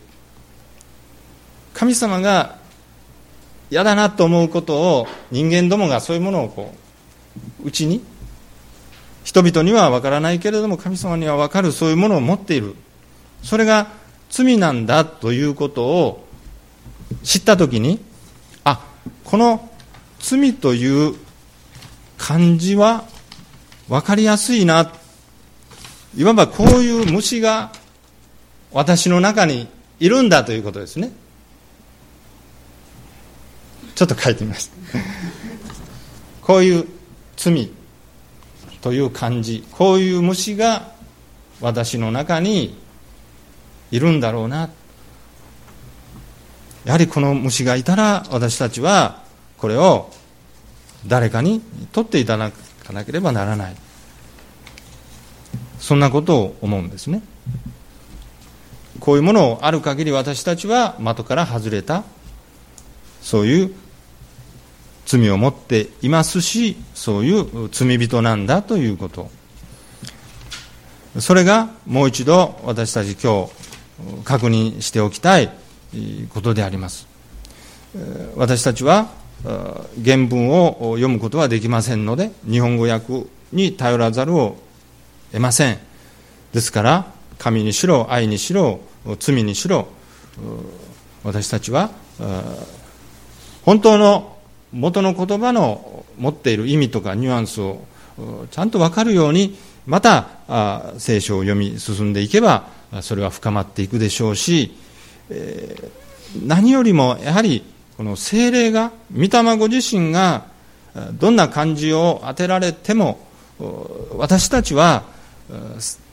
[1.75, 2.59] 神様が
[3.71, 6.75] 嫌だなと思うことを人間どもがそういうものをこ
[7.63, 8.03] ううちに
[9.23, 12.75] 人々には分からないけれども神様には分かるそういうものを持っている。
[13.45, 13.93] それが
[14.29, 16.28] 罪なんだということを
[17.23, 18.01] 知った時に
[18.65, 18.85] あ
[19.25, 19.71] この
[20.21, 21.15] 罪という
[22.17, 23.05] 漢字は
[23.89, 24.93] 分かりやすいな
[26.17, 27.73] いわばこういう虫が
[28.73, 29.69] 私の中に
[30.01, 31.11] いるんだということですね。
[33.95, 34.77] ちょっと書いてみました
[36.41, 36.87] こういう
[37.37, 37.69] 罪
[38.81, 40.93] という漢字こういう虫が
[41.61, 42.79] 私の中に
[43.91, 44.71] いるんだろうな。
[46.89, 49.23] やはりこの虫がいたら私たちは
[49.59, 50.11] これを
[51.07, 51.61] 誰かに
[51.93, 52.51] 取っていただ
[52.83, 53.77] かなければならない。
[55.79, 57.21] そんなことを思うんですね。
[59.01, 62.05] こういうものをある限り私たちは的から外れた
[63.21, 63.75] そういう
[65.05, 69.31] 罪を持っていますしそういう罪人なんだということ。
[71.21, 73.53] それがもう一度私たち今日
[74.25, 75.68] 確認しておきたい。
[76.33, 77.07] ことであります。
[78.37, 79.09] 私たちは
[80.05, 84.57] 原文を読むことはできませんので日本語訳に頼らざるを
[85.33, 85.79] 得ません。
[86.53, 88.81] ですから神にしろ愛にしろ
[89.19, 89.89] 罪にしろ
[91.25, 91.91] 私たちは
[93.65, 94.39] 本当の
[94.73, 97.85] 元の言葉の持っている意味とかニュアンスを
[98.51, 102.69] ちゃんと分かるようにまた聖書を読み進んでいけば
[103.03, 104.75] それは深まっていくでしょうし
[105.31, 105.91] え
[106.45, 107.65] 何よりもやはり
[107.97, 110.47] この精霊が御霊ご自身が
[111.15, 113.19] どんな漢字を当てられても
[114.17, 115.05] 私たちは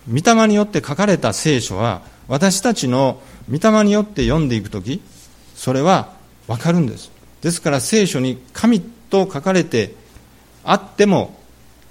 [0.09, 5.01] 御霊によって書かれた聖書は私たちの御霊によって読んでいく時
[5.55, 6.13] それは
[6.47, 7.11] 分かるんです。
[7.41, 9.93] ですから聖書に神と書かれて
[10.63, 11.39] あっても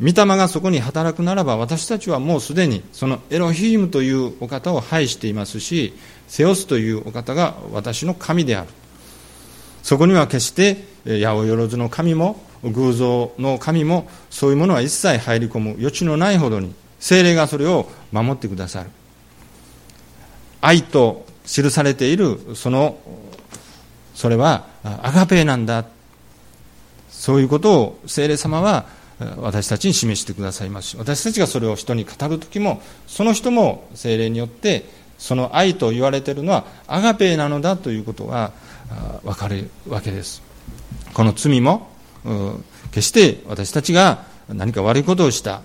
[0.00, 5.94] 御霊がそこに働くならば私たちはもうすでにそのエロヒームというお方を拝していますし
[6.26, 8.68] セオスというお方が私の神である。
[9.82, 18.90] そこには決して八百万の神も偶像の神もそういうものは一切入り込む余地のないほどに精霊がそれを守ってくださる。
[20.62, 22.98] 愛と記されているその
[24.14, 25.84] それはアガペーなんだ。
[27.10, 28.86] そういうことを精霊様は
[29.38, 30.88] 私たちに示してくださいます。
[30.90, 34.84] し私たちがそれを人に語る時もその人も精霊によって
[35.18, 38.52] その愛と言われているのはアガペーなのだということが
[39.24, 40.42] 分かるわけです。
[41.12, 41.88] この罪も
[42.90, 45.62] 決して私たちが何か悪いことをした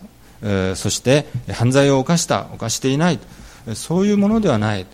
[0.75, 3.19] そして犯罪を犯した犯していない
[3.73, 4.85] そういうものではない。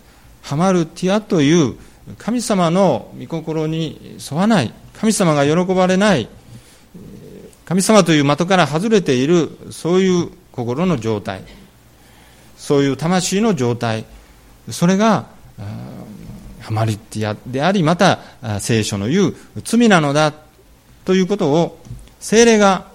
[0.42, 1.74] ハマルティアという
[2.18, 6.28] 神様の御心に沿わない神様が喜ばれない
[7.66, 11.42] 神様という的から外れているそういう心の状態。
[12.56, 14.06] そういう魂の状態。
[14.70, 15.26] それが
[16.60, 18.20] ハマリティアでありまた
[18.60, 20.32] 聖書の言う罪なのだ
[21.04, 21.78] ということを
[22.20, 22.86] 精霊が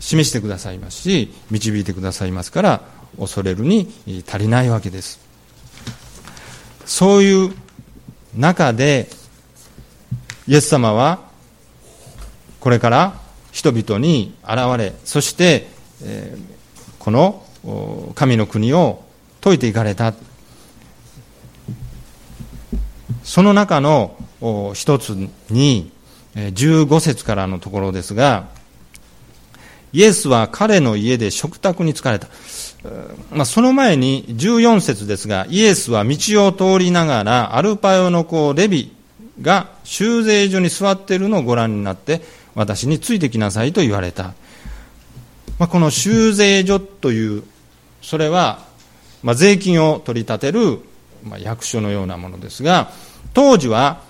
[0.00, 2.80] 示してくださいますし導いてくださいますから
[3.18, 3.92] 恐れるに
[4.28, 5.20] 足りないわけです。
[6.84, 7.52] そういう
[8.36, 9.08] 中で
[10.46, 11.20] イエス様は
[12.60, 13.27] これから
[13.58, 15.66] 人々に現れそして、
[16.04, 16.36] え
[17.00, 17.42] この
[18.14, 19.02] 神の国を
[19.42, 20.14] 説いていかれた。
[23.24, 24.16] その中の
[24.74, 25.16] 一つ
[25.50, 25.90] に
[26.36, 28.46] 15節からのところですが
[29.92, 32.28] イエスは彼の家で食卓に疲れた、
[33.32, 38.94] まあ、その前に14節ですがイエスは道を通りながらアルパヨの子レビ
[39.42, 42.22] が修税所に座っているのをご覧になって
[42.58, 44.34] 私についてきなさいと言われた、
[45.58, 47.44] まあ、この修税所という
[48.02, 48.64] それは、
[49.22, 50.80] まあ、税金を取り立てる、
[51.22, 52.90] まあ、役所のようなものですが
[53.32, 54.02] 当時は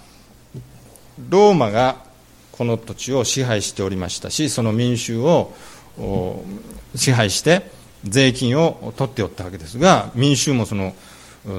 [1.29, 2.03] ローマが
[2.53, 5.53] この土地を支配しておりましたしその民衆を
[6.95, 7.71] 支配して
[8.05, 10.95] 税金を取っておったわけですが民衆もその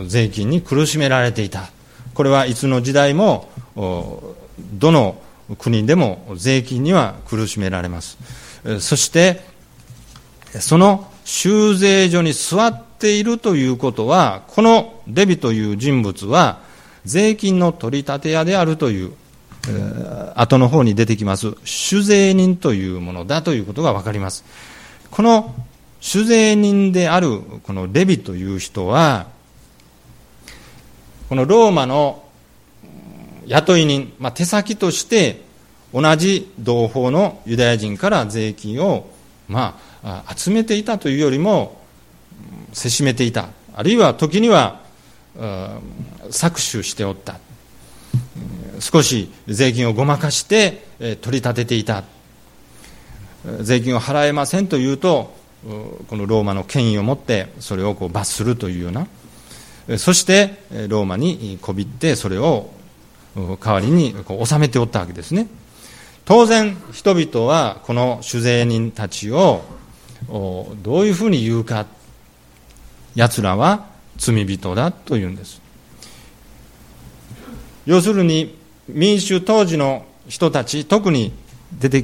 [0.07, 1.71] 税金に苦しめられていた。
[2.13, 5.21] これはいつの時代もどの
[5.57, 8.17] 国でも税金には苦しめられます。
[8.79, 9.41] そして
[10.59, 16.59] その収税所に座っているということはこのデビという人物は
[17.05, 19.13] 税金の取り立て屋であるという
[20.35, 24.43] 後の方に出てきます酒税人というものだということが分かります。
[25.11, 25.53] この
[26.01, 29.27] 酒税人であるこのレビという人は
[31.27, 32.23] このローマの
[33.49, 35.41] 雇い人、まあ、手先として
[35.91, 39.09] 同じ同胞のユダヤ人から税金を、
[39.47, 41.81] まあ、集めていたというよりも
[42.73, 43.49] せしめていた。
[43.73, 44.81] あるいは時には
[45.35, 47.39] 搾取しておった。
[48.79, 50.85] 少し税金をごまかして
[51.21, 52.03] 取り立てていた。
[53.61, 55.33] 税金を払えませんというと
[56.07, 59.07] このローマの権威を持ってそれをこう罰するというような。
[59.97, 60.53] そして
[60.87, 62.69] ローマにこびってそれを
[63.35, 65.47] 代わりにこう収めておったわけですね。
[66.25, 69.63] 当然人々はこの酒税人たちを
[70.27, 71.87] どういうふうに言うか
[73.15, 75.61] 奴らは罪人だというんです。
[77.85, 78.55] 要するに
[78.87, 81.33] 民主当時の人たち特に
[81.73, 82.03] 出て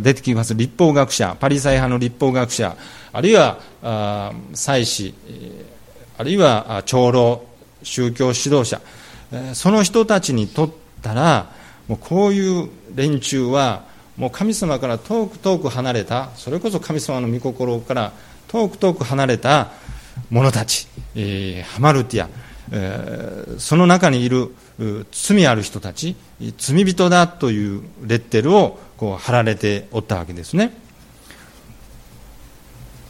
[0.00, 2.76] 出てきます立法学者パリサイ派の立法学者
[3.12, 3.58] あるいは
[4.54, 5.14] 祭司
[6.18, 7.42] あるいは長老
[7.82, 8.80] 宗教指導者
[9.54, 10.70] その人たちにとっ
[11.02, 11.52] たら
[11.86, 13.84] もうこういう連中は
[14.16, 18.12] もう神様から遠く遠く離れたそれこそ神様の御心から
[18.48, 19.70] 遠く遠く離れた
[20.30, 22.28] 者たち、えー、ハマルティア、
[22.72, 24.54] えー、その中にいる
[25.12, 26.16] 罪ある人たち
[26.56, 30.72] 罪人だというレッテルをこう貼られておったわけですね。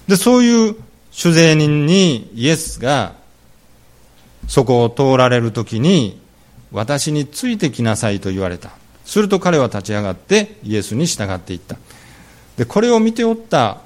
[0.06, 0.76] でそういう
[1.10, 3.14] 主税人にイエスが
[4.46, 6.20] そこを通られる時に
[6.72, 8.70] 私についてきなさいと言われた。
[9.04, 11.76] すると彼は立ち上がってイエスに従っていった。
[12.56, 13.78] でこれを見ておった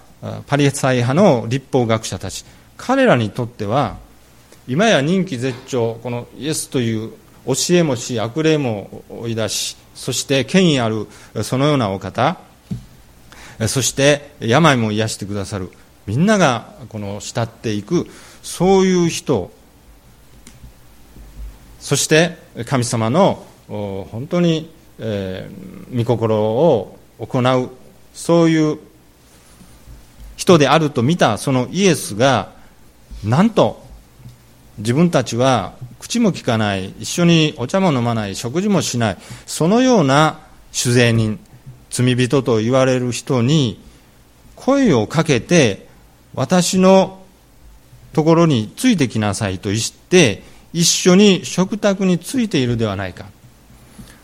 [0.47, 2.45] パリサイ派の立法学者たち
[2.77, 3.99] 彼らにとっては
[4.67, 7.13] 今や人気絶頂このイエスという
[7.47, 11.07] 教えもし悪霊も追い出しそして権威ある
[11.43, 12.39] そのようなお方
[13.67, 15.71] そして病も癒してくださる。
[16.07, 18.09] みんながこの慕っていく
[18.43, 19.53] そういう人
[21.83, 27.71] そして神様の本当に、えー、御心を行う
[28.15, 28.79] そういう
[30.37, 32.53] 人であると見たそのイエスが
[33.25, 33.85] なんと
[34.79, 39.17] 自分たちは口も聞かない一緒にお茶も飲まない食事もしない
[39.47, 40.39] そのような
[40.71, 41.41] 酒税人
[41.91, 43.81] 罪人と言われる人に
[44.55, 45.89] 声をかけて
[46.35, 47.23] 私の
[48.13, 53.27] ところについてきなさいと言って一緒に食卓についているではないか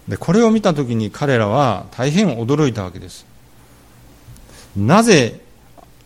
[0.08, 3.26] でこれを見た時に彼らは大変驚いたわけです
[4.76, 5.40] なぜ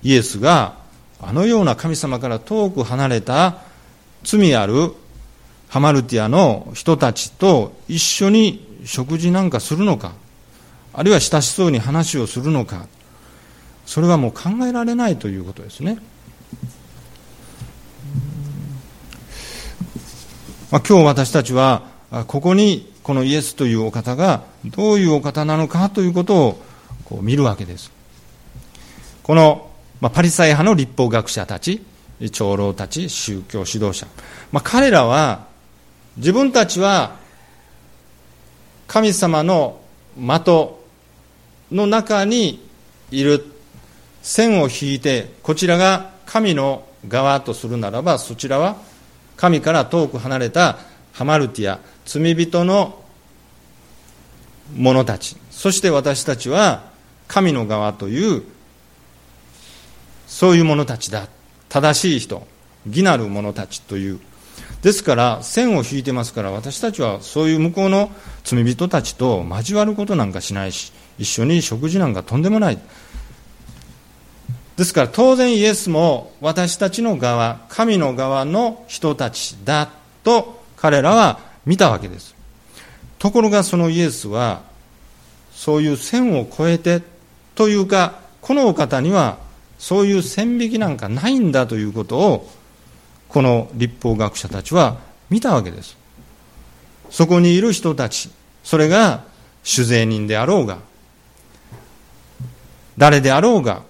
[0.03, 0.77] イエスが
[1.21, 3.59] あのような神様から遠く離れた
[4.25, 4.93] 罪ある
[5.69, 10.13] ハマルティアの人たちと一緒に食事なんかするのか
[10.93, 12.87] あるいは親しそうに話をするのか
[13.87, 15.99] それはもう考えられないということですね。
[20.73, 21.83] まあ、今日私たちは
[22.29, 26.63] ここにこのイエスというお方がどういうお方なのかということを
[27.05, 27.93] こう見るわけです。
[29.23, 29.71] この、
[30.01, 31.83] ま、パリサイ派の立法学者たち
[32.33, 34.07] 長老たち宗教指導者、
[34.51, 35.47] まあ、彼らは
[36.17, 37.17] 自分たちは
[38.87, 39.79] 神様の
[40.17, 40.71] 的
[41.71, 42.67] の中に
[43.11, 43.45] いる
[44.23, 48.77] 線を引いてこちらが神の側とするならばそちらは
[49.43, 50.79] 神から遠く離れた
[51.13, 53.03] ハマルティア罪人の
[54.77, 55.37] 者たち。
[55.51, 56.85] そして私たちは
[57.27, 58.45] 神の側という
[60.29, 61.27] そういう者たちだ。
[61.69, 62.47] 正しい人。
[62.87, 64.21] 義なる者たちという。
[64.81, 68.13] ですから線を引いてますから私たちはそういう向こうの
[68.45, 72.79] 罪人たちと交わることなんかしないし一緒に食事なんかとんでもない。
[74.77, 79.91] ですから当然イエスも私たちの側神の側の人たちだ
[80.25, 82.35] と彼らは見たわけです。
[83.19, 84.63] ところがそのイエスは
[85.53, 87.03] そういう線を越えて
[87.55, 89.39] というかこのお方には
[89.79, 92.51] そういう線引きなんかないんだということを
[93.29, 94.99] この立法学者たちは
[95.31, 95.97] 見たわけです。
[97.11, 98.31] そこにいる人たち
[98.65, 99.25] それが
[99.63, 100.79] 酒税人であろうが
[102.99, 103.83] 誰であろうが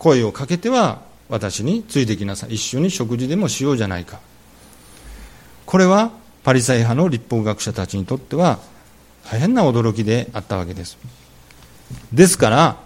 [0.00, 2.54] 声をかけては私についてきなさい。
[2.54, 4.18] 一緒に食事でもしようじゃないか。
[5.66, 6.10] これは
[6.42, 8.58] パリサイ派の立法学者たちにとっては
[9.30, 10.96] 大変な驚きであったわけです。
[12.12, 12.76] ですから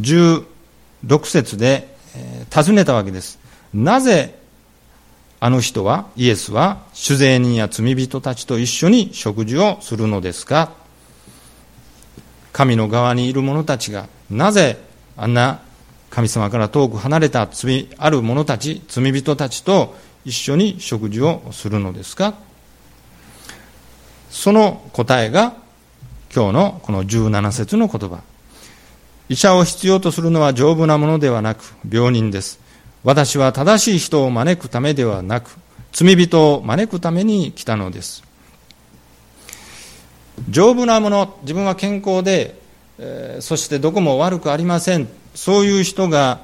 [0.00, 0.46] 16
[1.24, 1.96] 節で
[2.50, 3.40] 尋ねたわけです。
[3.74, 4.38] なぜ
[5.40, 10.77] あの人はイエスは酒税人や罪人たちと一緒に食事をするのですか？
[12.58, 14.78] 神の側にいる者たちがなぜ
[15.16, 15.60] あんな
[16.10, 19.94] 神様から遠く離れた罪ある者たち罪人たちと
[20.24, 22.34] 一緒に食事をするのですか？
[24.28, 25.54] その答えが
[26.34, 28.22] 今日のこの17節の言葉。
[29.28, 32.58] 医者を必要とするのは丈夫なものではなく病人です。
[33.04, 35.56] 私は正しい人を招くためではなく
[35.92, 38.24] 罪人を招くために来たのです。
[40.48, 42.60] 丈夫なもの自分は健康で、
[42.98, 45.08] えー、そしてどこも悪くありません。
[45.34, 46.40] そういう人が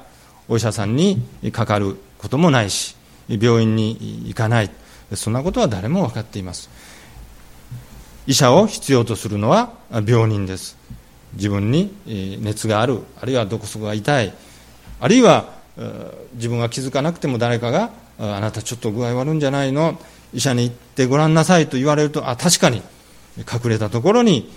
[0.47, 1.21] お医者さんに
[1.51, 2.95] かかることもないし
[3.27, 4.69] 病院に行かない。
[5.13, 6.69] そんなことは誰も分かっています。
[8.27, 10.77] 医者を必要とするのは病人です。
[11.33, 11.91] 自分に
[12.41, 14.33] 熱があるあるいはどこそこが痛い
[14.99, 15.49] あるいは
[16.35, 19.99] 自分が気づかなくても誰かがあなたちょっと具合悪いんじゃないの。
[20.33, 22.81] 医者に行ってごらんなさいと言われるとあ確かに
[23.37, 24.51] 隠れたところに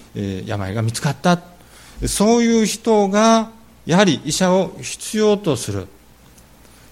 [0.47, 1.41] 病が見つかった。
[2.07, 3.51] そういう人が
[3.87, 5.89] やはり医者を必要とする。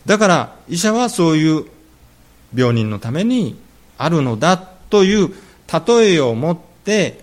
[0.04, 1.66] だから医者はそういう
[2.54, 3.58] 病人のために
[3.98, 5.34] あるのだという
[5.86, 7.20] 例えを持って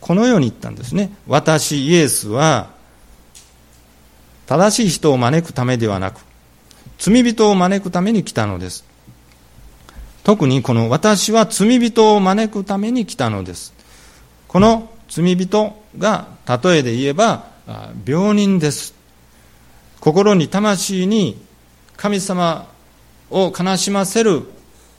[0.00, 1.14] このように言ったんですね。
[1.26, 2.70] 私イエスは
[4.46, 6.20] 正しい人を招くためではなく
[6.98, 8.84] 罪人を招くために来たのです。
[10.24, 13.74] 特にこの私は罪人を招くために来たのです。
[14.52, 17.46] この罪人が例えで言えば
[18.04, 18.92] 病人です。
[19.98, 21.42] 心に魂に
[21.96, 22.68] 神様
[23.30, 24.42] を悲しませる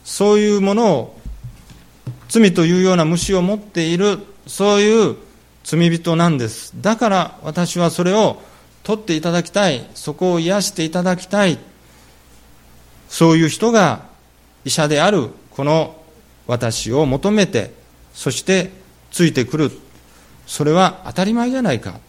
[0.04, 1.20] そういうものを
[2.30, 5.18] 罪というような虫を持っているそういう
[5.64, 6.74] 罪人なんです。
[6.82, 8.42] だから私はそれを
[8.82, 9.88] 取っていただきたい。
[9.94, 11.60] そこを癒していただきたい。
[13.08, 14.02] そういう人が
[14.66, 15.96] 医者であるこの
[16.48, 17.72] 私を求めて
[18.16, 18.82] そして
[19.14, 19.72] ついてくる。
[20.46, 22.00] それは当たり前じゃないか。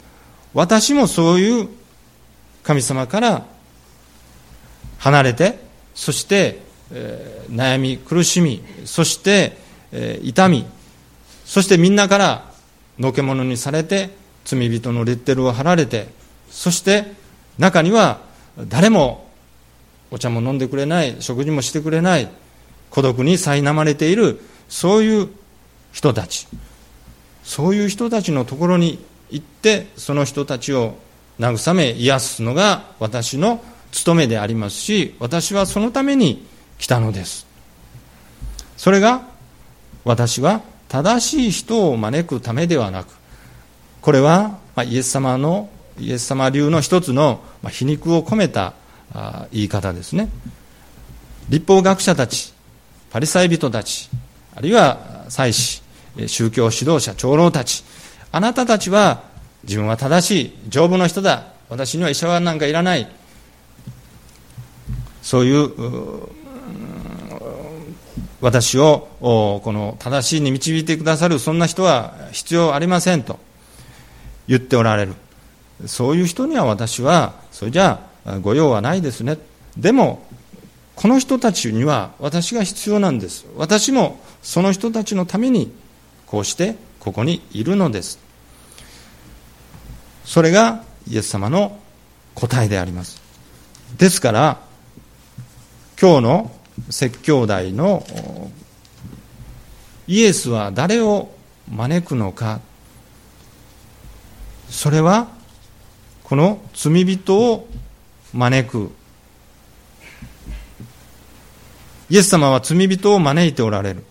[0.55, 1.69] 私もそういう
[2.65, 3.47] 神様から
[4.99, 5.59] 離れて
[5.95, 6.61] そして、
[6.93, 9.59] えー、悩み苦しみそして、
[9.93, 10.65] えー、痛み
[11.45, 12.51] そしてみんなから
[12.99, 14.11] のけ者にされて
[14.45, 16.09] 罪人のレッテルを貼られて
[16.49, 17.13] そして
[17.59, 18.21] 中には
[18.69, 19.29] 誰も
[20.11, 22.29] お茶も飲んでくれない食事もしてくれない
[22.91, 25.29] 孤独に苛まれているそういう
[25.93, 26.47] 人たち。
[27.45, 30.97] そういう人たちのところに行ってその人たちを
[31.39, 36.47] 慰め癒すのが私の務めでありますし私はそのために
[36.79, 37.47] 来たのです。
[38.77, 39.23] それが
[40.05, 43.09] 私は正しい人を招くためではなく
[44.01, 47.41] これはイエス様のイエス様流の一つの
[47.71, 48.75] 皮肉を込めた
[49.53, 50.29] 言い方ですね。
[51.49, 52.53] 立法学者たち
[53.11, 54.11] パリサイ人たち
[54.57, 55.84] あるいは祭司
[56.27, 57.85] 宗教指導者長老たち。
[58.33, 59.23] あなたたちは
[59.65, 61.45] 自分は正しい丈夫な人だ。
[61.69, 63.09] 私には医者はなんかいらない。
[65.23, 65.71] そういう
[68.41, 73.39] 私をこの正しいに導いてくださるそんな人は必要ありませんと。
[74.47, 75.15] 言っておられる。
[75.87, 79.39] そういう人には私はそれじゃあご用はないですね。
[79.77, 80.27] でも
[80.95, 83.47] この人たちには私が必要なんです。
[83.57, 85.73] 私もその人たちのために
[86.35, 88.19] こうしてここにいるのです。
[90.25, 91.79] それがイエス様の
[92.35, 93.23] 答えであります。
[93.99, 94.59] ですから
[96.01, 96.51] 今日の
[96.91, 98.05] 説教題の
[100.09, 101.31] イエスは誰を
[101.71, 102.61] 招くのか。
[104.69, 105.29] それは
[106.25, 107.69] この罪人を
[108.33, 108.91] 招く。
[112.11, 114.05] イエス様は罪人を招いておられる。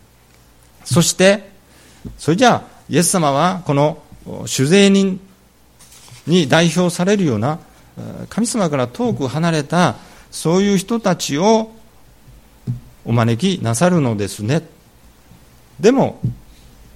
[0.85, 1.51] そして
[2.17, 4.01] それじゃあイエス様はこの
[4.45, 5.19] 酒税人
[6.27, 7.59] に代表されるような
[8.29, 9.95] 神様から遠く離れた
[10.31, 11.71] そういう人たちを
[13.05, 14.63] お招きなさるのですね。
[15.79, 16.19] でも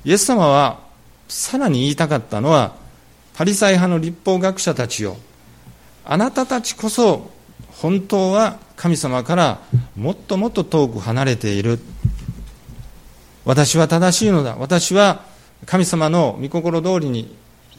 [0.05, 0.80] イエス様は
[1.28, 2.76] さらに言いたかったのは
[3.36, 5.18] パリサイ派の立法学者たちよ。
[6.05, 7.30] あなたたちこそ
[7.70, 9.60] 本当は神様から
[9.95, 11.80] もっともっと遠く離れている。
[13.48, 14.58] 私は正しいのだ。
[14.60, 15.22] 私は
[15.66, 17.34] 神様の御心通りに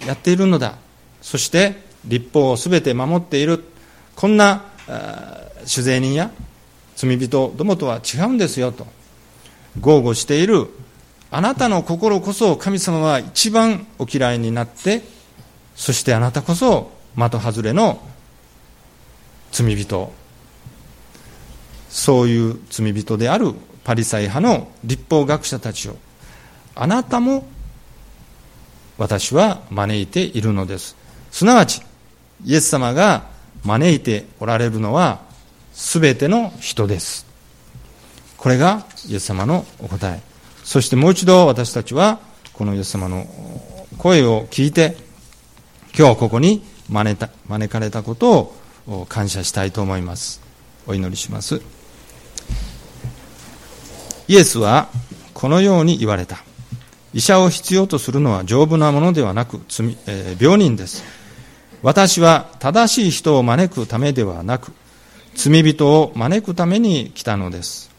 [0.07, 0.79] やっているのだ。
[1.21, 3.62] そして立法をすべて守っている。
[4.16, 4.64] こんな
[5.66, 6.31] 酒税人や
[6.97, 8.87] 罪人どもとは違うんですよと。
[9.79, 10.69] 豪語している
[11.31, 15.03] あなたの心こそ神様は一番お嫌いになって
[15.77, 18.01] そしてあなたこそ的外れの
[19.53, 20.12] 罪人。
[21.91, 23.53] そういう罪人である
[23.89, 25.97] パリサイ派の立法学者たちを
[26.74, 27.49] あなたも
[28.99, 30.95] 私は招いているのです。
[31.30, 31.80] すなわち
[32.45, 33.28] イエス様が
[33.64, 35.22] 招いておられるのは
[35.72, 37.24] 全ての人です。
[38.36, 40.20] これがイエス様のお答え。
[40.64, 42.20] そしてもう一度私たちは
[42.53, 43.26] このイエス様の
[43.97, 44.99] 声を聞いて
[45.99, 48.53] 今日ここに招た招かれたこと
[48.86, 50.43] を感謝したいと思います。
[50.86, 51.78] お祈りします。
[54.29, 54.89] イエスは
[55.35, 56.45] このように言われた。
[57.14, 61.03] 医者を必要とするのは丈夫なものではなく罪、えー、病人です。
[61.83, 64.72] 私は正しい人を招くためではなく
[65.35, 67.91] 罪人を招くために来たのです。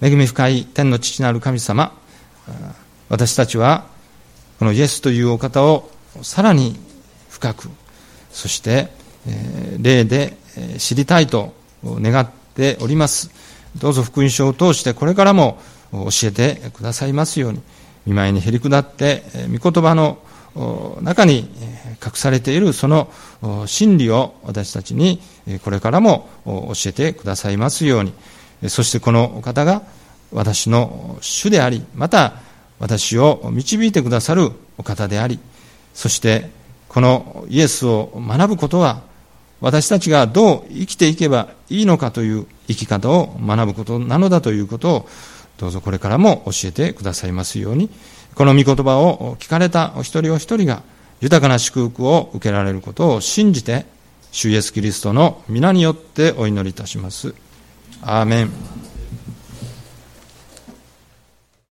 [0.00, 1.92] 恵み深い天の父なる神様
[3.08, 3.86] 私たちは
[4.60, 5.90] このイエスというお方を
[6.22, 6.76] さらに
[7.30, 7.68] 深く
[8.30, 8.88] そして
[9.26, 10.36] え霊で
[10.78, 11.52] 知りたいと
[11.84, 13.30] 願っております。
[13.78, 15.58] どうぞ福音書を通してこれからも
[15.92, 17.62] 教えてくださいますように
[18.06, 19.22] 見舞いにへり下って
[19.60, 20.18] 御言葉の
[21.02, 21.48] 中に
[22.04, 23.10] 隠されているその
[23.66, 25.20] 真理を私たちに
[25.64, 28.12] これからも教えてくださいますように
[28.68, 29.82] そしてこのお方が
[30.32, 32.34] 私の主でありまた
[32.78, 35.38] 私を導いてくださるお方であり
[35.94, 36.50] そして
[36.88, 39.02] このイエスを学ぶことは
[39.60, 45.08] 私たちがどう生きていけばいいのかという生き方を学ぶことなのだということを
[45.58, 47.90] どうぞこれからも教えてくださいますように
[48.34, 50.82] この御言葉を聞かれたお一人お一人が
[51.20, 53.86] 豊かな祝福を受けられることを信じて
[54.30, 57.34] 主イエスキリストの皆によってお祈りいたします。
[58.02, 58.87] アーメン